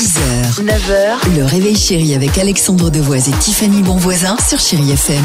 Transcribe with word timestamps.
6h, 0.00 0.64
9h, 0.64 1.36
le 1.36 1.44
réveil 1.44 1.76
chéri 1.76 2.14
avec 2.14 2.38
Alexandre 2.38 2.88
Devoise 2.88 3.28
et 3.28 3.32
Tiffany 3.32 3.82
Bonvoisin 3.82 4.34
sur 4.38 4.58
Chéri 4.58 4.92
FM. 4.92 5.22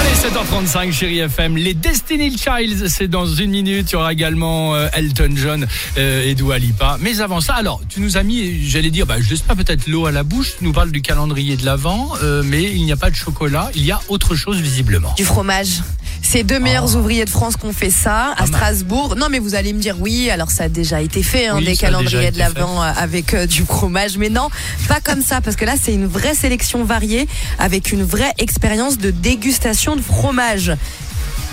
Allez, 0.00 0.10
7h35, 0.16 0.92
chérie 0.92 1.18
FM. 1.20 1.56
Les 1.56 1.74
Destiny 1.74 2.36
Childs, 2.36 2.88
c'est 2.88 3.06
dans 3.06 3.26
une 3.26 3.52
minute. 3.52 3.88
Il 3.88 3.92
y 3.92 3.96
aura 3.96 4.12
également 4.12 4.74
euh, 4.74 4.88
Elton 4.94 5.30
John 5.36 5.68
euh, 5.96 6.28
et 6.28 6.34
Dua 6.34 6.58
Lipa. 6.58 6.96
Mais 7.00 7.20
avant 7.20 7.40
ça, 7.40 7.54
alors, 7.54 7.80
tu 7.88 8.00
nous 8.00 8.16
as 8.16 8.24
mis, 8.24 8.68
j'allais 8.68 8.90
dire, 8.90 9.06
bah, 9.06 9.20
je 9.20 9.30
laisse 9.30 9.42
pas 9.42 9.54
peut-être 9.54 9.86
l'eau 9.86 10.06
à 10.06 10.10
la 10.10 10.24
bouche. 10.24 10.56
Tu 10.58 10.64
nous 10.64 10.72
parles 10.72 10.90
du 10.90 11.00
calendrier 11.00 11.56
de 11.56 11.64
l'Avent, 11.64 12.14
euh, 12.24 12.42
mais 12.44 12.64
il 12.64 12.84
n'y 12.84 12.90
a 12.90 12.96
pas 12.96 13.10
de 13.10 13.14
chocolat. 13.14 13.70
Il 13.76 13.86
y 13.86 13.92
a 13.92 14.00
autre 14.08 14.34
chose 14.34 14.60
visiblement. 14.60 15.14
Du 15.16 15.24
fromage. 15.24 15.82
C'est 16.30 16.42
deux 16.42 16.58
meilleurs 16.60 16.94
Oh. 16.94 16.98
ouvriers 16.98 17.24
de 17.24 17.30
France 17.30 17.56
qui 17.56 17.64
ont 17.64 17.72
fait 17.72 17.88
ça 17.88 18.34
à. 18.36 18.46
Strasbourg. 18.46 19.14
Non, 19.16 19.28
mais 19.30 19.38
vous 19.38 19.54
allez 19.54 19.72
me 19.72 19.78
dire 19.80 19.96
oui, 19.98 20.28
alors 20.28 20.50
ça 20.50 20.64
a 20.64 20.68
déjà 20.68 21.00
été 21.00 21.22
fait, 21.22 21.46
hein, 21.46 21.54
Oui, 21.56 21.64
des 21.64 21.74
calendriers 21.74 22.30
de 22.30 22.38
l'Avent 22.38 22.82
euh, 22.82 22.90
avec 22.98 23.32
euh, 23.32 23.46
du 23.46 23.64
fromage. 23.64 24.18
Mais 24.18 24.28
non, 24.28 24.48
pas 24.88 25.00
comme 25.00 25.22
ça, 25.22 25.40
parce 25.40 25.56
que 25.56 25.64
là, 25.64 25.72
c'est 25.82 25.94
une 25.94 26.06
vraie 26.06 26.34
sélection 26.34 26.84
variée 26.84 27.26
avec 27.58 27.92
une 27.92 28.02
vraie 28.02 28.32
expérience 28.36 28.98
de 28.98 29.10
dégustation 29.10 29.96
de 29.96 30.02
fromage. 30.02 30.72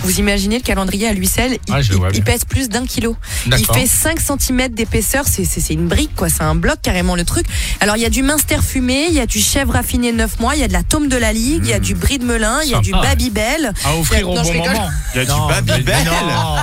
Vous 0.02 0.18
imaginez 0.20 0.58
le 0.58 0.62
calendrier 0.62 1.08
à 1.08 1.12
lui 1.12 1.26
seul, 1.26 1.52
il, 1.52 1.58
Ah, 1.72 1.80
il- 1.80 1.90
il 2.16 2.22
pèse 2.22 2.44
plus 2.44 2.68
d'un 2.68 2.86
kilo. 2.86 3.16
Il 3.46 3.64
fait 3.66 3.86
5 3.86 4.18
cm 4.20 4.68
d'épaisseur, 4.68 5.24
c'est 5.26 5.44
c'est- 5.44 5.60
c'est 5.60 5.74
une 5.74 5.88
brique 5.88 6.14
quoi, 6.14 6.28
c'est 6.28 6.42
un 6.42 6.54
bloc 6.54 6.76
carrément 6.82 7.16
le 7.16 7.24
truc. 7.24 7.46
Alors 7.80 7.96
il 7.96 8.02
y 8.02 8.06
a 8.06 8.10
du 8.10 8.22
minster 8.22 8.58
fumé, 8.62 9.06
il 9.08 9.14
y 9.14 9.20
a 9.20 9.26
du 9.26 9.40
chèvre 9.40 9.74
affiné 9.76 10.12
9 10.12 10.38
mois, 10.40 10.54
il 10.54 10.60
y 10.60 10.64
a 10.64 10.68
de 10.68 10.72
la 10.72 10.82
tome 10.82 11.08
de 11.08 11.16
la 11.16 11.32
ligue, 11.32 11.62
il 11.64 11.70
y 11.70 11.72
a 11.72 11.78
du 11.80 11.94
brie 11.94 12.18
de 12.18 12.24
melun, 12.24 12.60
il 12.64 12.70
y 12.70 12.74
a 12.74 12.80
du. 12.80 12.92
Babybel. 12.92 13.72
À 13.84 13.94
offrir 13.96 14.28
au 14.28 14.34
Non, 14.34 14.42
bon 14.42 14.54
moment. 14.54 14.88
Il 15.14 15.18
y 15.18 15.20
a 15.20 15.24
du 15.24 15.30
Non, 15.30 15.46
Babybel. 15.48 15.84
mais 15.86 16.04
non. 16.04 16.56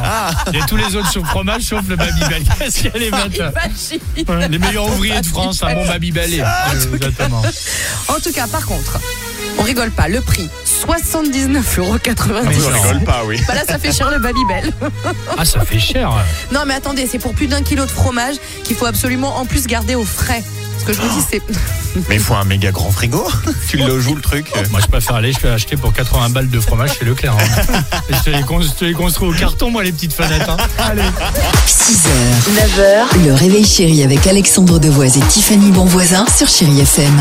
Il 0.51 0.59
y 0.59 0.61
a 0.61 0.65
tous 0.65 0.77
les 0.77 0.95
autres 0.95 1.09
sur 1.11 1.25
fromage 1.25 1.63
sauf 1.63 1.87
le 1.87 1.95
Babybel. 1.95 2.43
Qu'est-ce 2.59 2.83
qu'elle 2.83 3.03
est 3.03 3.11
bête. 3.11 4.49
Les 4.51 4.57
meilleurs 4.59 4.87
ouvriers 4.87 5.21
de 5.21 5.25
France, 5.25 5.61
un 5.63 5.73
bon 5.73 5.85
Babybel. 5.87 6.23
Euh, 6.43 6.95
Exactement. 6.95 7.41
En 8.07 8.19
tout 8.19 8.31
cas, 8.31 8.47
par 8.47 8.65
contre, 8.65 8.99
on 9.57 9.63
rigole 9.63 9.91
pas, 9.91 10.07
le 10.07 10.21
prix 10.21 10.49
79,90 10.87 11.79
euros. 11.79 11.97
Oui, 12.45 12.55
Je 12.59 12.65
rigole 12.87 13.03
pas, 13.05 13.21
oui. 13.25 13.39
Bah 13.47 13.55
là, 13.55 13.61
ça 13.67 13.77
fait 13.77 13.91
cher 13.93 14.11
le 14.11 14.19
Babybel. 14.19 14.71
Ah, 15.37 15.45
ça 15.45 15.61
fait 15.61 15.79
cher. 15.79 16.11
Non, 16.51 16.61
mais 16.67 16.73
attendez, 16.73 17.07
c'est 17.09 17.19
pour 17.19 17.33
plus 17.33 17.47
d'un 17.47 17.61
kilo 17.63 17.85
de 17.85 17.91
fromage 17.91 18.35
qu'il 18.63 18.75
faut 18.75 18.85
absolument 18.85 19.37
en 19.37 19.45
plus 19.45 19.65
garder 19.67 19.95
au 19.95 20.03
frais. 20.05 20.43
Ce 20.79 20.85
que 20.85 20.93
je 20.93 20.99
vous 20.99 21.07
dis, 21.19 21.25
c'est. 21.31 21.41
Mais 22.09 22.15
il 22.15 22.19
faut 22.21 22.33
un 22.33 22.43
méga 22.43 22.71
grand 22.71 22.91
frigo. 22.91 23.25
tu 23.69 23.77
le 23.77 23.99
joues 24.01 24.15
le 24.15 24.21
truc. 24.21 24.47
Moi, 24.71 24.79
je 24.81 24.87
préfère 24.87 25.15
aller, 25.15 25.31
je 25.31 25.39
peux 25.39 25.51
acheter 25.51 25.77
pour 25.77 25.93
80 25.93 26.29
balles 26.29 26.49
de 26.49 26.59
fromage 26.59 26.97
chez 26.97 27.05
Leclerc. 27.05 27.35
hein. 27.37 27.93
Et 28.09 28.13
je, 28.15 28.19
te 28.23 28.29
les 28.31 28.39
je 28.41 28.71
te 28.73 28.85
les 28.85 28.93
construis 28.93 29.29
au 29.29 29.33
carton, 29.33 29.69
moi, 29.69 29.83
les 29.83 29.91
petites 29.91 30.13
fenêtres. 30.13 30.49
hein. 30.49 30.57
Allez. 30.79 31.03
6h, 31.67 32.07
9h, 32.49 33.25
le 33.27 33.33
réveil 33.33 33.63
chéri 33.65 34.03
avec 34.03 34.25
Alexandre 34.27 34.79
Devoise 34.79 35.15
et 35.17 35.21
Tiffany 35.21 35.71
Bonvoisin 35.71 36.25
sur 36.35 36.47
Chéri 36.47 36.81
FM. 36.81 37.13